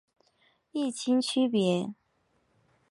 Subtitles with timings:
[0.71, 1.93] 异腈区别。